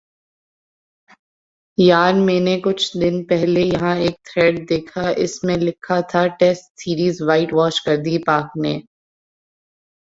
یار 1.77 2.13
میں 2.25 2.39
نے 2.39 2.55
کچھ 2.59 2.85
دن 3.01 3.23
پہلے 3.25 3.61
یہاں 3.61 3.95
ایک 3.95 4.15
تھریڈ 4.23 4.59
دیکھا 4.69 5.07
اس 5.23 5.43
میں 5.43 5.57
لکھا 5.57 5.99
تھا 6.11 6.25
ٹیسٹ 6.39 6.65
سیریز 6.79 7.21
وائٹ 7.27 7.53
واش 7.53 7.81
کر 7.81 7.97
دی 8.05 8.13
ہے 8.15 8.23
پاک 8.23 8.57
نے 8.63 8.73